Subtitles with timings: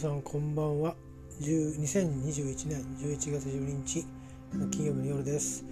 [0.00, 0.94] さんこんばんは。
[1.42, 4.06] 2021年11月12日
[4.54, 5.62] の金曜日の夜です。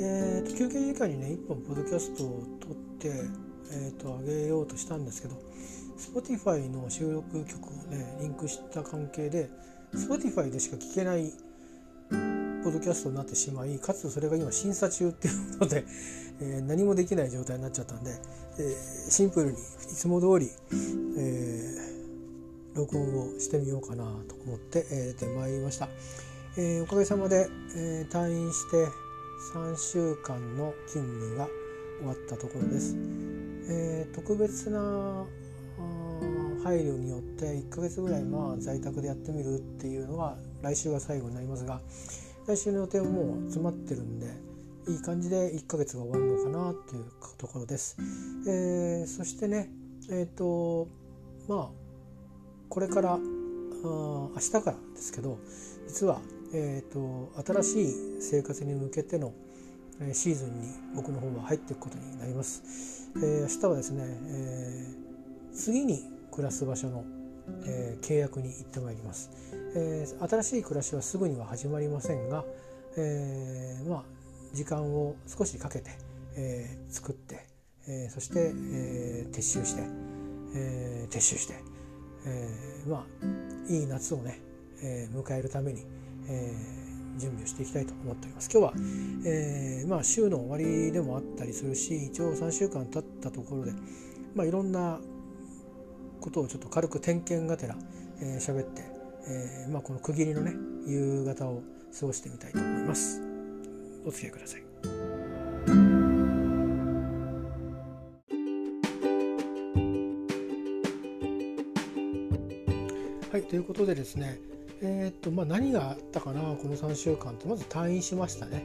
[0.00, 3.12] えーと、休憩時間にね1本ポッドキャストを撮って、
[3.70, 5.36] えーと、と上げようとしたんですけど
[5.96, 9.48] Spotify の収録曲をねリンクした関係で
[9.94, 11.30] Spotify でしか聴けない
[12.64, 15.84] ポッドキャストになってしまいかつそれが今審査中っていうことで、
[16.40, 18.10] えー、何もできない状態になっちゃったんで、
[18.58, 19.54] えー、シンプルにい
[19.94, 20.50] つも通り、
[21.16, 21.77] えー、
[22.78, 25.88] 録音をしてみようかなと思って、え、出てまいりました、
[26.56, 28.86] えー、おかげさまで、えー、退院して
[29.52, 31.48] 3週間の勤務が
[31.98, 32.94] 終わったところです、
[33.68, 35.26] えー、特別な
[36.62, 41.80] 配慮によって1ヶ月ぐらいまあ在宅でやってみるっていうのが来週が最後になりますが
[42.46, 44.26] 来週の予定ももう詰まってるんで
[44.88, 47.04] いい感じで1ヶ月が終わるのかなっていう
[47.36, 47.96] ところです。
[48.46, 49.70] えー、そしてね
[50.10, 50.88] えっ、ー、と
[51.48, 51.77] まあ
[52.68, 53.18] これからあ
[53.84, 55.38] 明日からですけど
[55.86, 56.20] 実は、
[56.52, 59.32] えーと、新しい生活に向けての
[60.12, 63.08] シーズンに僕の方は入っていくことになります。
[63.16, 67.04] えー、明日はですね、えー、次に暮らす場所の、
[67.66, 69.30] えー、契約に行ってまいります、
[69.74, 72.44] えー、新しい暮らしはすぐには始まりませんが、
[72.96, 74.04] えー、まあ
[74.52, 75.90] 時間を少しかけて、
[76.36, 77.46] えー、作って、
[77.88, 79.82] えー、そして、えー、撤収して、
[80.54, 81.54] えー、撤収して、
[82.26, 84.40] えー、まあいい夏をね、
[84.82, 85.84] えー、迎えるために、
[86.28, 88.50] えー、準備をしていきたいと思っております。
[88.52, 88.72] 今日は、
[89.26, 93.72] えー、まあ週の終わりでもあったりするし一応3週間経ったところで、
[94.34, 95.00] まあ、いろんな
[96.20, 97.80] ことをちょっと軽く点検がてら喋、
[98.20, 98.82] えー、って、
[99.28, 100.54] えーまあ、この区切りのね
[100.86, 101.62] 夕方を
[101.98, 103.22] 過ごしてみたいと思います。
[104.04, 104.67] お付き合いください。
[113.68, 114.40] ことでですね
[114.80, 118.64] えー、っとまあ、何があったかなこの3週間ってまず退院しましたね。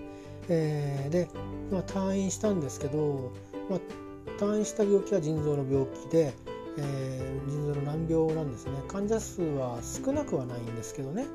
[0.49, 1.27] えー、で、
[1.71, 3.31] まあ、退院したんですけど、
[3.69, 3.79] まあ、
[4.39, 6.33] 退院した病気は腎臓の病気で、
[6.77, 11.25] えー、腎臓の難病なんですね患者数は少なくはないんですけどね、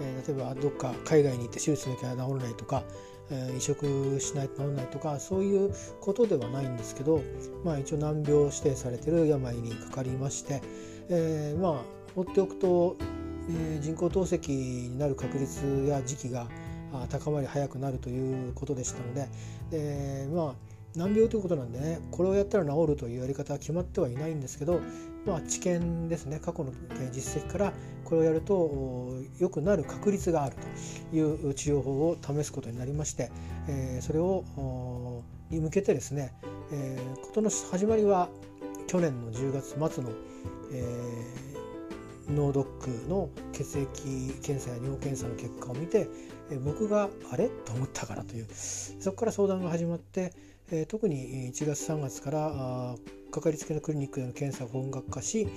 [0.00, 2.82] えー、例えばどっか海外に行って手術なきゃ治らないとか、
[3.30, 7.22] え、移植しないと治らないとかそういうことではないんですけど、
[7.64, 10.60] まあ、一応難病指定されてる病にかかりまして、
[11.08, 12.96] え、まあ放っておくと、
[13.48, 16.48] え、人工透析になる確率や時期が
[17.08, 19.28] 高まり早くなるということでしたので、
[19.70, 24.80] でまあ難病ということなんでねこれをやったら治るというやり方は決まってはいないんですけど、
[25.26, 26.72] まあ、知見ですね過去の
[27.12, 27.72] 実績から
[28.04, 30.56] これをやると良くなる確率がある
[31.10, 33.30] という治療法を試すことになりまして、
[33.68, 34.44] えー、それを
[35.50, 36.32] に向けてですね、
[36.72, 38.28] えー、事の始まりは
[38.86, 40.10] 去年の10月末の、
[40.72, 41.57] えー、
[42.28, 46.08] 脳ドックの血液検査や尿検査の結果を見て、
[46.64, 47.48] 僕があれ？
[47.48, 48.46] と思ったからという。
[48.50, 50.32] そこから相談が始まって、
[50.88, 52.94] 特に1月3月から
[53.30, 55.48] かかりつけのクリニックでの検査が本格化し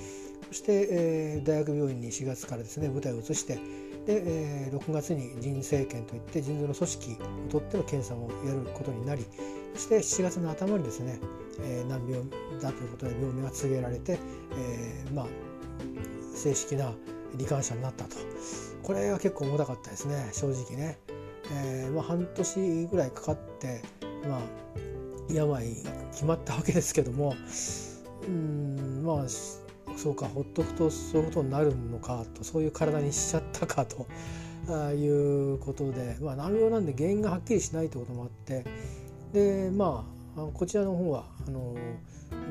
[0.47, 3.59] そして、大学病院に4月からですね舞台を移して
[4.05, 9.25] で、6月に腎生検といって腎臓の組織を取っての検査もやることになり
[9.73, 11.19] そして7月の頭にですね、
[11.87, 12.23] 難病
[12.61, 14.17] だということで病名が告げられて、
[15.13, 15.27] まあ
[16.35, 16.93] 正式な
[17.37, 18.17] 罹患者になったと。
[18.83, 20.97] これは結構重たかったですね正直ね、
[21.53, 23.81] えーまあ、半年ぐらいかかって
[24.27, 24.39] まあ
[25.31, 27.35] 病が決まったわけですけども
[28.27, 29.25] うんまあ
[29.97, 34.07] そうかほっとくとそういうことになるのかとそういう体にしちゃったかと
[34.67, 38.65] あいうことで、まあ、難病なんで原因がはっきりしないということもあって
[39.33, 41.75] でまあこちらの方はあの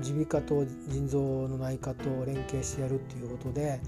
[0.02, 3.80] 耳鼻科と腎臓の内科と連携してやるっていうことで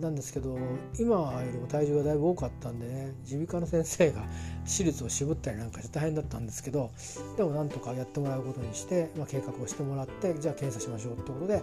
[0.00, 0.58] なんですけど
[0.98, 4.22] 今よりも体重がだいぶ多かったんでね耳鼻科の先生が
[4.64, 6.90] 手術を渋ったりなんかして大変だったんですけど
[7.36, 11.62] でもなんとかやってもらうことにして、まあ、計画をしてもらってじゃあ検査しましょうってことで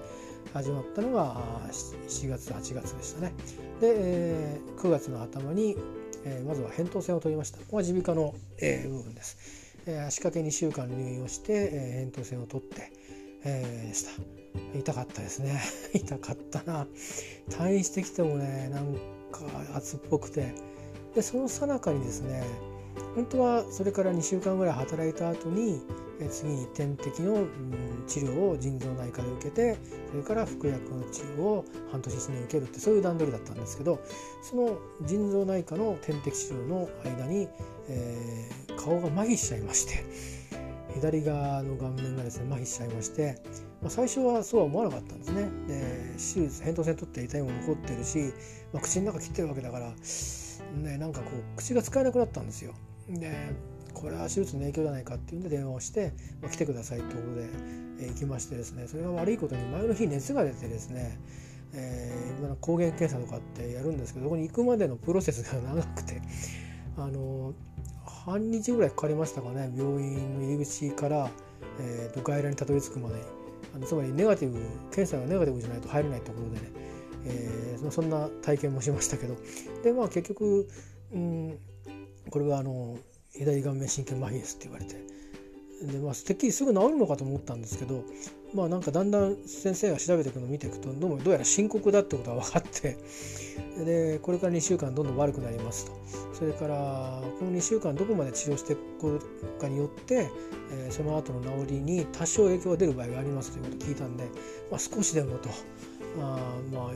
[0.54, 1.36] 始まったのが
[1.72, 3.34] 7月8月でしたね。
[3.80, 5.76] で、えー、9月の頭に、
[6.26, 9.61] えー、まずは扁桃腺を取りましたここが耳鼻科の、えー、部分です。
[9.86, 12.92] え、足掛け2週間入院をして、え、扁桃腺を取って、
[13.44, 14.42] えー、した。
[14.78, 15.62] 痛かったですね。
[15.94, 16.88] 痛かったな。
[17.50, 18.96] 退院してきてもねなん
[19.32, 19.42] か
[19.76, 20.54] 熱っぽくて。
[21.16, 22.44] でその最中にですね
[23.16, 25.82] 本当はそれから2週間ぐらい働いた後に
[26.30, 27.48] 次に点滴の
[28.08, 29.78] 治療を腎臓内科で受けて
[30.12, 34.00] それから服薬の治療を半年1年受けるってそういう段取りだったんですけど
[34.44, 37.48] その腎臓内科の点滴治療の間に、
[37.90, 40.04] えー、顔が麻痺しちゃいまして
[40.94, 43.42] 左側の顔面がですね麻痺しちゃいまして
[43.82, 45.50] まあ、最初はそうは思わなかったんですね。
[45.68, 48.32] で手術扁桃腺取って痛いも残ってるし、
[48.72, 49.92] まあ、口の中切ってるわけだから
[50.84, 52.74] ねなんかこう口が使えなくなったんですよ。
[53.20, 53.54] で
[53.94, 57.50] これは手術の影響じゃないかっていうんで電話をして、まあ、来てくださいということで、
[58.00, 61.20] えー、行きましてですねそれが悪いことに前の日熱が出てですね
[61.74, 66.22] えー、抗原検査とかってやるんですけどそこに行くまでのプロセスが長くて
[66.98, 67.54] あの
[68.26, 71.30] 半日ぐらいかかりましたかね病院の入り口から、
[71.80, 73.16] えーと、外来にたどり着くまで。
[73.16, 73.22] に
[73.74, 74.60] あのつまりネガティブ
[74.94, 76.62] 検査がネガティブじゃないと入れないところでね、
[77.26, 79.38] えー、そんな体験もしましたけど。
[79.82, 80.68] でまあ結局、
[81.14, 81.58] うん、
[82.32, 82.98] これはあの
[83.34, 84.96] 左顔面神経麻痺ですって言われて。
[85.86, 88.04] で、まあ、てっきりすぐ治るのかと思ったんですけど
[88.54, 92.98] まあなんかだんだん先生が調べていくのを見ていくとどうもどうやら深刻だってことが分かって
[93.84, 95.92] でこれから2週間どんどん悪くなりますと。
[96.34, 99.20] それからこの2週間どこまで治療していく
[99.60, 100.30] かによって、
[100.72, 104.24] えー、その後の治りに多少影響が出る場合がありますということを聞いたんで、
[104.72, 105.50] まあ、少しでもと。
[106.20, 106.40] あ
[106.72, 106.94] まあ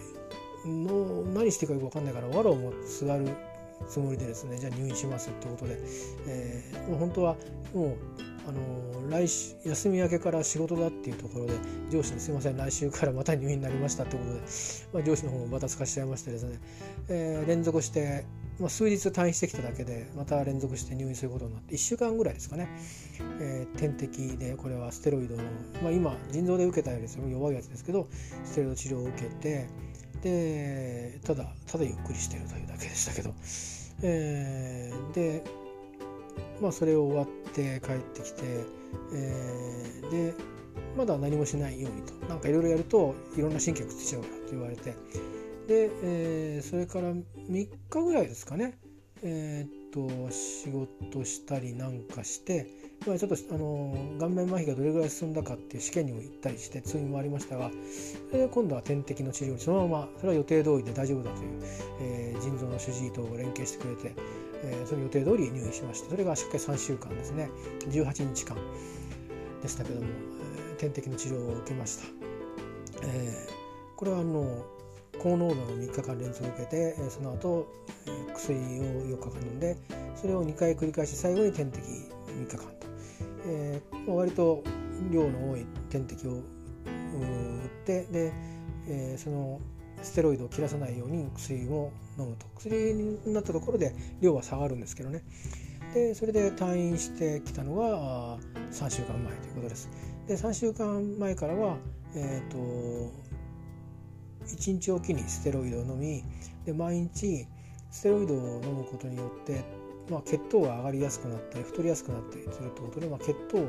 [0.68, 3.28] の何していいかよく分かんないからわらをもすがる
[3.88, 5.78] つもりでですねじゃあ入院しますってことで、
[6.28, 7.36] えー、もう本当は
[7.74, 7.98] もう
[8.48, 11.54] あの来週休み明けから仕事だっていうところで
[11.90, 14.40] 上司に「すいません来週からまた入院になりました」ってことで、
[14.94, 16.60] まあ、上司の方もバタつかしちゃいましてですね、
[17.10, 18.26] えー、連続して、
[18.60, 22.70] まあ、数日退院してきただけでまた連続して入院することになって1週間ぐらいですかね、
[23.40, 25.44] えー、点滴でこれはステロイドの、
[25.82, 28.08] まあ、今腎臓で受けたより弱いやつですけど
[28.44, 29.68] ステロイド治療を受けて
[30.26, 33.32] でただただゆっくりしてるというだけでしたけど、
[34.02, 35.44] えー、で
[36.60, 38.42] まあそれを終わって帰ってきて、
[39.14, 40.34] えー、で
[40.98, 42.14] まだ何もしないようにと。
[42.26, 44.96] なんかいろいろやるといろんな神経くっついちゃうからと言われて。
[45.68, 47.70] で、えー、それから3日
[48.02, 48.80] ぐらいですかね。
[49.22, 52.66] えー、っと仕事したりなんかして、
[53.08, 57.70] まあ、ちょっとあの顔面麻痺がどれぐらい進んだかっていう試験にも行ったりして通院もありましたが
[58.32, 61.62] それで今度は点滴の治療にそのままそれは予定通りで大丈夫だという、
[62.02, 64.16] えー、腎臓の主治医と連携してくれて
[64.66, 67.50] えー、その予定通り入院しましてそれがしっかり3週間ですね。
[67.90, 68.58] 18日間
[69.62, 72.06] でしたけども、えー、点滴の治療を受けました、
[73.04, 74.66] えー、これはあの
[75.20, 77.68] 高濃度の3日間連続受けて、その後、
[78.06, 79.78] え薬を4日間飲んで
[80.16, 82.88] それを2回繰り返して最後に点滴3日間と、
[83.46, 84.64] えー、割と
[85.12, 86.42] 量の多い点滴を打っ
[87.86, 88.34] てで、
[88.88, 89.60] えー、その
[90.02, 92.46] ステロイドを切らさないように薬を飲むと。
[92.58, 95.24] 薬になったところで量は下がるんですけどね。
[95.94, 98.38] でそれで退院してきたのが
[98.72, 99.90] 3週間前ということです。
[100.28, 101.78] で3週間前からは
[102.16, 102.58] えっ、ー、と
[104.46, 106.24] 1日おきにステロイドを飲み
[106.66, 107.48] で毎日
[107.90, 109.64] ステロイドを飲むことによって
[110.10, 113.68] まあ、血糖が上がりやすくなったり太りやすくなったりするということで、まあ、血糖を、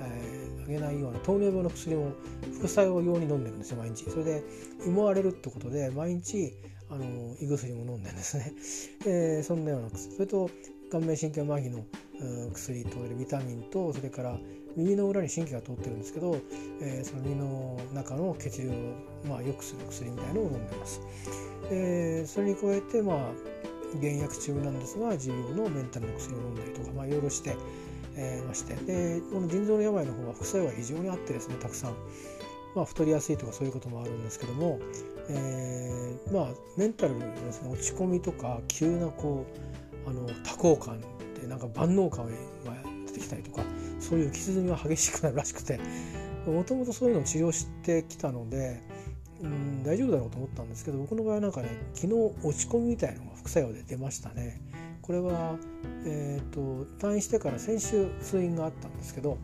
[0.00, 2.12] えー、上げないような糖尿病の薬を
[2.58, 4.04] 副作用用に飲んでるんですよ毎日。
[4.10, 4.42] それで
[4.86, 6.52] 胃も荒れるってことで毎日
[6.90, 7.04] あの
[7.40, 8.52] 胃薬も飲んでるんですね、
[9.06, 10.14] えー、そんなような薬。
[10.14, 10.50] それと
[10.90, 11.84] 顔面神経麻痺の
[12.52, 14.38] 薬とビタミンとそれから
[14.76, 16.36] 耳の裏に神経が通ってるんですけど、
[16.80, 18.72] えー、その耳の中の血流を、
[19.28, 21.00] まあ、良くする薬みたいのを飲んでます。
[21.70, 23.32] えー、それに加えて、まあ、
[23.98, 27.56] 減薬中なんですが持病のメンタルの薬を飲んだりとか、まあ、いろいろして、
[28.16, 28.74] えー、まして。
[28.74, 31.94] でこの腎臓の病の方は副作用が非常にあってですねたくさん、
[32.74, 34.78] まあ、太りやすいとかそういうこともあるんですけども、
[35.28, 39.46] えー、まあメンタルですね落ち込みとか急なこ
[40.06, 41.00] うあの多幸感
[41.40, 42.32] でなんか万能感が
[43.06, 43.62] 出てきたりとか
[43.98, 45.78] そういう傷みが激しくなるらしくて
[46.46, 48.80] もともとそういうのを治療してきたので
[49.42, 49.82] うん。
[49.82, 54.60] 大丈夫だろうと思ったんですけど僕の場合なんかね昨日落ち込みみたいなのが副作用で出ましたね。
[55.02, 55.56] これは、
[56.04, 59.38] えーと、退院してから先週通院があったんですけど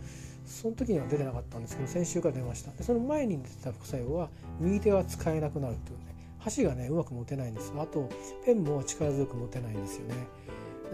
[0.44, 2.70] その時には出てなかったんですけど先週から出ました。
[2.72, 4.28] でその前に出てた副作用は
[4.60, 6.04] 右手が使えなくなるというね
[6.38, 8.08] 箸がねうまく持てないんですあと
[8.44, 10.14] ペンも力強く持てないんですよね。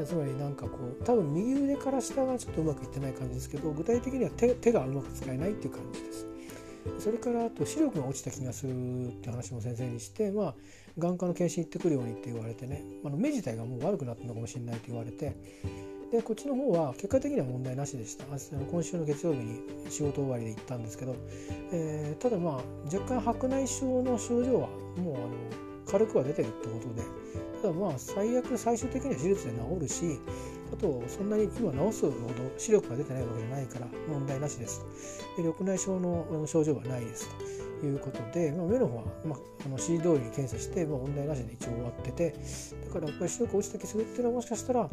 [0.07, 6.32] つまりなんかこう多分右腕から下がちょっとうまくいってない感じですけど具体的には手手がうまく使えないっていう感じです。
[6.99, 10.55] それからあと視力が落ちた気がするって話も先生にしてまあ
[10.99, 15.37] 眼科の検診行ってくるようにって言われてねあの目自体がもう悪くなったのかもしれないと言われて
[16.13, 18.27] でこっちの方は結果的には問題なしでした。
[18.27, 21.17] 今週の月曜日に仕事終わりで行ったんですけど、
[21.73, 22.55] えー、ただまあ
[22.95, 25.29] 若干白内障の症状はもうあの
[25.87, 27.03] 軽くは出てるってことで
[27.63, 30.21] ただまあ最悪最終的には手術で治るし
[30.73, 34.83] あとそんなに今治すほど視力が出てないわけじゃないから問題なしです
[35.37, 37.29] で緑内障の症状はないです
[37.81, 42.35] ということで、まあ、目の方は、まあ、あの指示通りに検査して、まあ、問題なしで一応終わってて
[42.87, 44.89] だからやっぱり視力落ちた気するっていうのはもしかしたら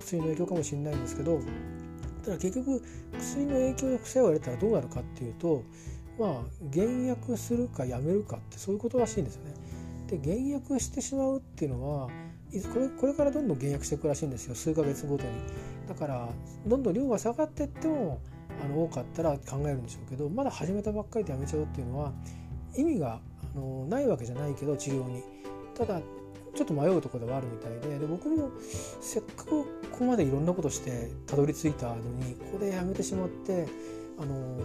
[0.00, 1.40] 薬の影響かもしれないんですけど
[2.24, 2.82] ただ結局
[3.18, 5.64] 薬の影響で副作用が出たらどうなるかっていうと
[6.18, 6.32] まあ
[6.62, 9.54] 減薬するかやめるかってそういうことらしいんですよね。
[10.08, 12.08] で減薬してしまうっていうのは
[12.72, 15.30] これこれからどんどん減薬していくらしいんですよ数ヶ月ごとに。
[15.88, 16.28] だから
[16.66, 18.20] どんどん量が下がっていっても
[18.64, 22.12] あの多かったら考えるんでしょうけどまだ始めたばっかりでやめちゃうっていうのは
[22.76, 23.20] 意味が
[23.54, 25.22] あのないわけじゃないけど治療に。
[25.74, 26.00] ただ
[26.58, 28.50] ちょっと迷うところではあるみたいでで僕も
[29.00, 33.68] せっかくここまでいろんなことしてたどり着いたのにここでやめてしまって
[34.18, 34.58] あの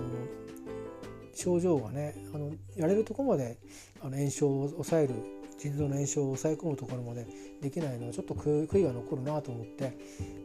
[1.36, 3.60] 症状がねあのやれるとこまで
[4.02, 5.14] あの炎症を抑える
[5.64, 7.26] 腎臓の炎症を抑え込むところまで
[7.62, 9.98] できないのはちょっと悔いが残るなと思って。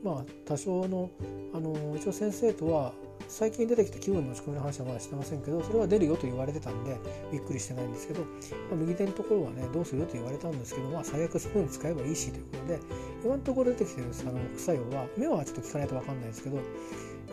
[0.02, 1.10] まあ多少の
[1.52, 2.92] あの一応先生とは
[3.26, 6.96] 最近出てきた気分の落ち込みの話はまだしてませんけどそれは出るよと言われてたんで
[7.32, 8.26] びっくりしてないんですけど、ま
[8.72, 12.80] あ、右手のところはねどうするよと言われたんですけど、まあ、最悪スプーン使えばいいしということで
[13.24, 16.58] 今のところ出てきてるあの副作用は目はちょっと効かないと分かんないですけど、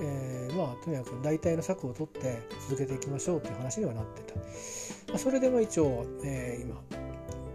[0.01, 6.81] えー、まあとにかく大体の策を取って続けていきましょうという話にはなってた、まあ、それでまあ一応、えー、今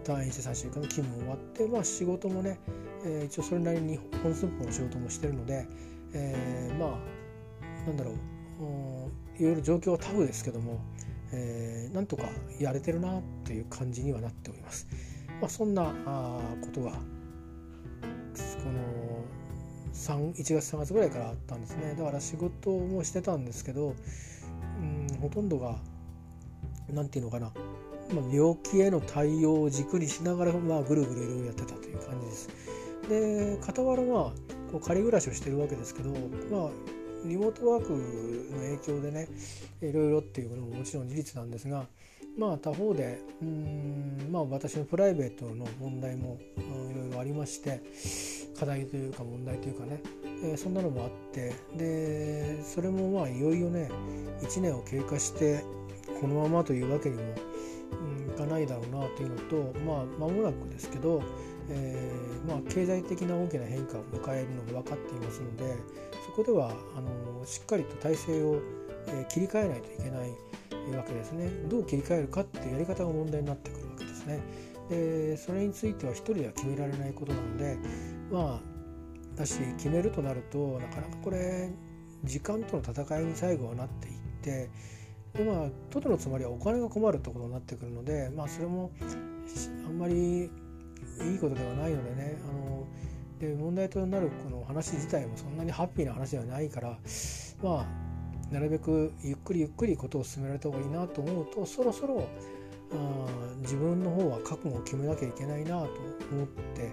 [0.03, 2.59] 退院して3週間の勤務終わって、まあ、仕事もね、
[3.05, 5.67] えー、一応それなりに本寸法の仕事もしてるので、
[6.13, 8.15] えー、まあなんだろう
[9.41, 10.79] いろいろ状況はタフですけども、
[11.31, 12.23] えー、なんとか
[12.59, 14.87] やれてるなっていう感じにはなっております。
[15.39, 16.97] まあ、そんなあことがこ
[18.71, 19.21] の
[19.93, 23.95] 1月3月ぐらいからあったんですねだから仕事もしてたんですけど、
[24.79, 25.77] うん、ほとんどが
[26.89, 27.51] 何て言うのかな、
[28.13, 32.49] まあ、病気への対応を軸にしながら、まあ、ぐるぐるいろいろやってたという感じです。
[33.09, 34.23] で傍らまあ
[34.71, 36.69] こう仮暮らしをしてるわけですけど、まあ、
[37.25, 39.27] リモートワークの影響でね
[39.81, 41.85] いろいろっていうのももちろん事実なんですが
[42.37, 47.81] まあ他方でうんまあ私のプライベートの問題もいろいろありまして
[48.57, 50.01] 課題というか問題というかね、
[50.43, 53.89] えー、そんなのもあってでそれもまあいよいよね
[54.41, 55.63] 1年を経過して
[56.21, 57.23] このままというわけにも、
[58.45, 61.21] かないだろうなというのとまあ間もなくですけど
[61.69, 65.75] えー、まあ、経済的な大きな変化を迎えるのが分かっていますので
[66.25, 68.59] そこではあのしっかりと体制を、
[69.07, 70.29] えー、切り替えないといけない
[70.95, 71.47] わけですね。
[71.69, 74.41] どう切り替えるかっていうやり方が問題になってくるわけですね。
[74.89, 77.77] でそれについては一人では決められないことなので
[78.31, 81.71] まあだし決めるとなるとなかなかこれ
[82.23, 84.69] 時間との戦いに最後はなっていって
[85.35, 88.91] でまあトドのつまりはお金が困るってことになってくるのでまあそれも
[89.85, 92.87] あんまりいいことではないのでねあの
[93.39, 96.97] で問題となるこの話自体もそんなにハッピーな話ではないから
[97.63, 102.27] まあなるべくゆっくりゆっくりことを進められた方がいいなと思うとそろそろ
[102.93, 103.27] あ
[103.61, 105.87] 自分の方は覚悟を決めなきゃいけないなと
[106.31, 106.91] 思って、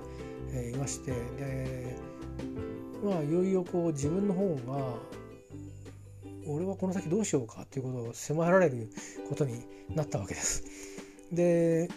[0.53, 1.97] えー、いましてで
[3.03, 4.95] まあいよいよこう自分の方が
[6.49, 8.89] 俺はこの先どうしようかっていうことを迫られる
[9.29, 9.65] ことに
[9.95, 10.65] なったわけです。
[11.33, 11.89] で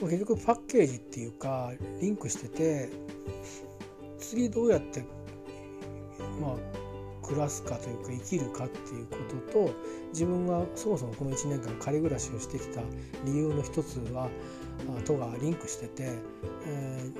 [0.00, 2.90] 結局パッケージっていうかリンクしてて
[4.18, 5.04] 次どうやって
[6.40, 6.84] まあ
[7.24, 9.16] 暮らすかというか生きるかっていうこ
[9.50, 9.74] とと
[10.12, 12.82] 自分がそもそもこの1年間仮暮らしをしてきた
[13.24, 14.28] 理由の一つは
[15.04, 16.12] とがリンクしてて、
[16.66, 17.10] え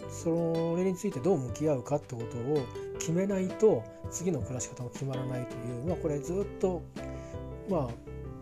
[0.00, 2.64] ー、それについてどう向き合うかってことを
[2.98, 6.82] 決めないと次の暮らし方も決まらないという、まあ、これずっと
[7.68, 7.88] まあ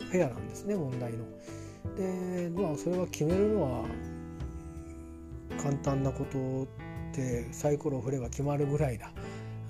[0.04, 1.24] フェアなんですね問題の。
[1.96, 3.84] でまあそれは決めるのは
[5.62, 6.66] 簡単なことっ
[7.14, 9.12] てサイコロを振れば決まるぐらいだ、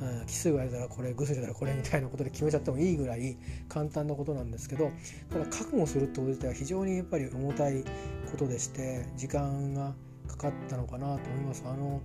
[0.01, 3.37] うん、奇数がやたらこれグスたらこれみたいなことで決めちゃってもいいぐらい
[3.69, 4.91] 簡単なことなんですけど
[5.31, 7.85] ただ覚悟するってこと自体は非常にやっぱり重たい
[8.31, 9.95] ことでして時間が
[10.29, 11.65] かかったのかなと思います。
[11.67, 12.01] あの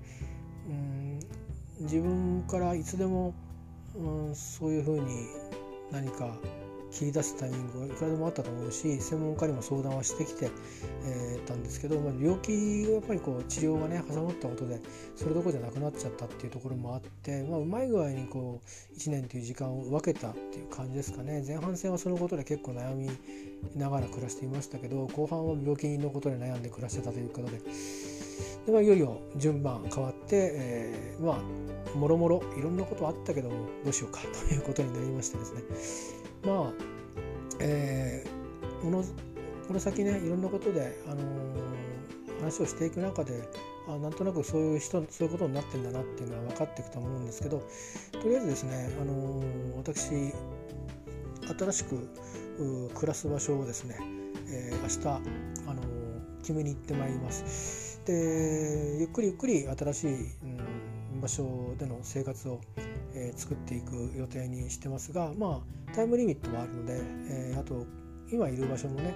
[0.68, 1.20] うん
[1.80, 3.34] 自分からいつでも、
[3.96, 5.28] うん、そういうふうに
[5.92, 6.36] 何か
[6.92, 10.50] 切り出すタイミングはいくらでもあったと思うし専門家にも相談はしてきて、
[11.06, 14.80] えー、たんですけど、まあ、病気がやっぱりこう治療がね挟まったことで
[15.16, 23.10] それどころじゃなくなっちゃったっていうところもあって、まあ、うまい具合にこう1年という時間を分けたっていう感じですかね前半戦はそのことで結構悩み
[23.76, 27.60] ながら暮らしていましたけど後半は病気のことで悩んで暮らしてたということで。
[28.66, 35.62] でまあ、いよいよ順番変わっ、えー、まあもろもろいろんなことあったけどもどうしようか ということになりましてですね
[36.46, 36.74] まあ、
[37.60, 39.04] えー、この
[39.68, 43.44] この先ねいろんなことで、あのー、話をしていく中で
[43.88, 47.64] あなんとなくそういう人そういうことになってんだなっていうのは分かっていくと思うんですけど
[48.12, 50.34] とりあえずですね、あのー、私
[51.58, 52.08] 新しく
[52.94, 53.98] 暮らす場所をですね、
[54.48, 55.08] えー、明日、
[55.70, 55.82] あの
[56.40, 57.89] 決めに行ってまいります。
[58.10, 60.14] でゆっくりゆっくり新しい、
[61.14, 62.60] うん、場所での生活を
[63.14, 65.62] え作っていく予定にしてますがま
[65.92, 67.86] あタイムリミットもあるので、えあと
[68.32, 69.14] 今いる場所もね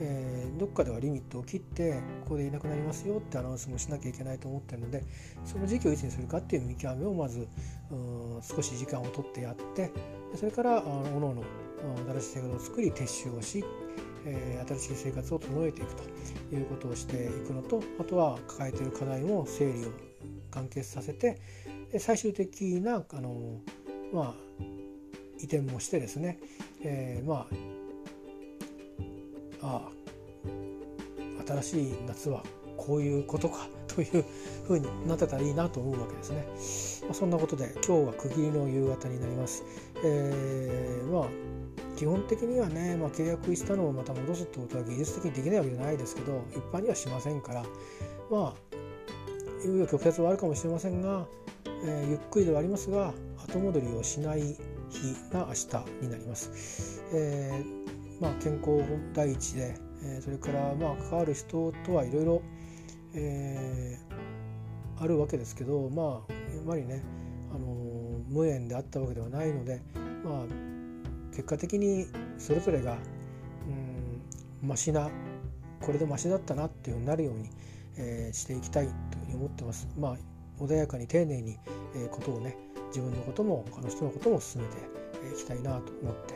[0.00, 5.04] えー、どっかではリミットを切ってここでいなくなりますよってアナウンスもしなきゃいけないと思ってるので
[5.44, 7.46] その時期をいつにするかっていう見極めをまず
[8.42, 9.92] 少し時間をとってやって
[10.34, 11.44] それからおのおの
[12.12, 13.62] 新しい生活を作り撤収をし、
[14.24, 19.90] え、新しい生活を整えていくということをしていくのとあとは抱えている課題も整理を
[20.50, 21.40] 完結させて
[21.98, 23.60] 最終的なあの、
[24.12, 24.34] まあ、
[25.38, 26.38] 移転もしてですね、
[26.82, 27.46] えー、ま
[29.62, 29.90] ああ
[31.46, 32.42] 新しい夏は
[32.76, 34.24] こういうことかという
[34.66, 37.04] ふうになってたらいいなと思うわけですね。
[37.06, 39.62] まあ、そんなことで今日は区切りの夕方になります。
[40.04, 41.28] えー、まあ
[41.96, 47.62] 基本的にはね、まあ、契約したのをまた戻すってことは技術的にできないわけじゃないですけど一般にはしませんから
[48.30, 48.54] まあ
[49.62, 51.26] 紆余曲折はあるかもしれませんが、
[51.84, 53.12] えー、ゆっくりではありますが
[53.48, 54.56] 後戻りをしない日
[55.32, 57.02] が明日になります。
[57.12, 58.82] えーまあ、健康
[59.12, 59.74] 第一で、
[60.04, 62.42] えそれからまあ関わる人とはいろいろ
[65.00, 67.02] あるわけですけどまあやっぱりね、
[67.52, 67.66] あの
[68.28, 69.82] 無縁であったわけではないので、
[70.24, 70.44] まあ、
[71.34, 72.06] 結果的に
[72.38, 72.96] それぞれが
[74.62, 75.10] うんマシな
[75.80, 77.50] これでマシだったなっていうふうになるように、
[77.98, 79.88] えー、していきたいというふうに思ってます。
[79.98, 81.58] まあ、穏やかに丁寧に、
[81.94, 82.56] えー、ことをね
[82.88, 84.76] 自分のことも他の人のことも進めて
[85.34, 86.34] いきたいなと思って、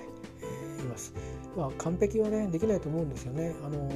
[0.78, 1.14] えー、います。
[1.56, 3.54] まあ、完璧はねできないと思うんですよね。
[3.64, 3.88] あの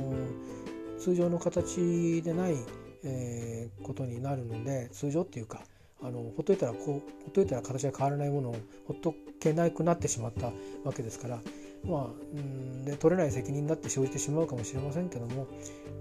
[0.99, 2.57] 通常の形でない、
[3.03, 5.65] えー、ことになるので通常っていうか
[6.03, 8.57] あのほっといたらこうほっといたら形が変わらないものを
[8.87, 10.47] ほっとけなくなってしまった
[10.85, 11.41] わけですから
[11.85, 15.47] まあうんで取れない責任だって生じてしまうかもしれませんけども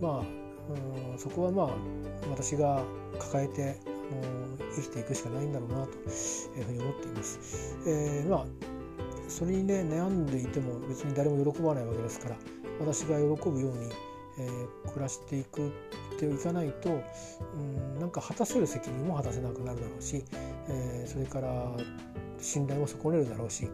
[0.02, 0.42] まあ
[1.12, 1.70] うんそこはまあ
[2.30, 2.84] 私が
[3.20, 7.78] 抱えてあの生きていくしかないんだろうなというふうに思っています。
[7.88, 8.46] えー、まあ
[9.28, 12.36] それにね悩んでいても別に誰も喜ばないわけですから
[12.80, 13.90] 私が喜ぶように、
[14.42, 15.72] えー、暮らしていくっ
[16.18, 20.24] ていかないとうんなんか果たせる責任も果たせなくなるだろうし、
[20.68, 21.72] えー、それから
[22.40, 23.70] 信頼も損ねるだろうし、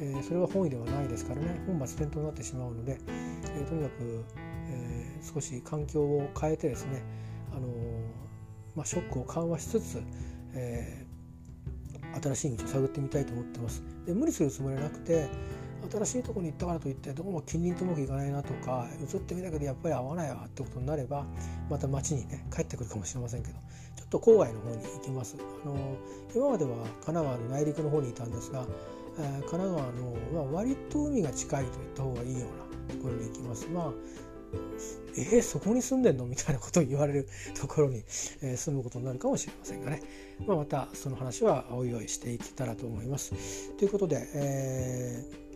[0.00, 4.24] えー、それは本意ではないですからね本末転倒になってしまうので、えとにかく、
[4.68, 7.02] え少し環境を変えてですね、
[7.52, 7.68] あの
[8.76, 10.02] まあ、ショックを緩和しつつ、
[10.54, 11.06] え
[12.22, 13.82] 新しい道を探ってみたいと思ってます。
[14.06, 15.28] で無理するつもりはなくて
[15.88, 21.26] 新しいとこに行ったからといってどこも近隣とうまくいかないなとか移ってみたけどやっぱり合わないわってことになれば
[21.68, 23.54] また町にね帰ってくるかもしれませんけど
[23.96, 25.36] ちょっと郊外の方に行きます。
[25.64, 25.96] あの
[26.34, 28.66] 今までは神奈川の内陸の方にいたんですが、
[29.18, 33.68] えー、神奈川の、まあ、割と海が近いと言った方がいいようなところに行きます。
[33.68, 33.92] まあ
[35.16, 36.26] えー、そこに住んでんの？
[36.26, 37.98] みたいなことを言われるところに、
[38.42, 40.02] えー、住むことになるかもしれませんがね、
[40.44, 43.32] まあ、またその話はおいおいしていけたらと思います。
[43.76, 45.49] ということで、えー、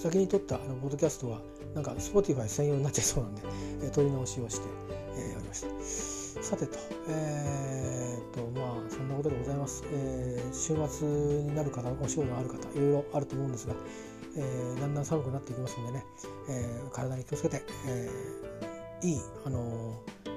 [0.00, 1.42] 先に撮ったあのポッドキャストは
[1.74, 3.42] なんか Spotify 専用になっちゃいそうなんで、
[3.82, 4.66] えー、撮り直しをして、
[5.14, 6.42] えー、おりました。
[6.42, 6.78] さてと、
[7.10, 9.84] えー、とまあそんなことでございます。
[9.92, 13.74] えー、週末になる方、お仕事のある方、いろいろあると思うんですが、
[14.38, 16.02] えー、だんだん寒くなっていきますんでね、
[16.48, 20.32] えー、体に気をつけて、えー、いい、あのー、あ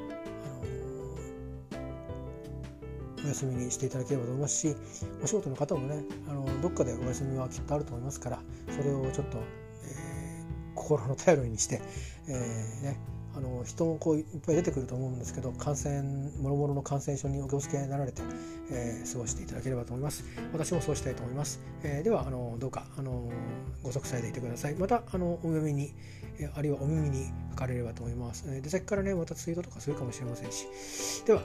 [3.23, 4.75] のお休みにしていただければと思いますし
[5.23, 8.39] お仕事の方もね、あのどっかでお休みはきっとあると思いますから
[8.75, 11.81] それをちょっと、えー、心の頼りにして、
[12.27, 12.99] えーね、
[13.35, 16.01] あの人もこういっぱい出てくると思うんですけど感染
[16.41, 18.21] もろもろの感染症にお気をつけになられて、
[18.71, 20.23] えー、過ごしていただければと思います。
[20.51, 23.29] 私もそうしたいと思います、えー、ではあのどうかあの
[23.81, 24.75] ご息災でいてください。
[24.75, 25.93] またあのお耳に
[26.55, 28.45] あるいはお耳にかかれればと思います。
[28.61, 31.23] 出先からねまたツイートとかするかもしれませんし。
[31.25, 31.41] では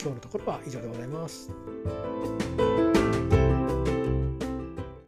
[0.00, 1.50] 今日のところは以上でございます。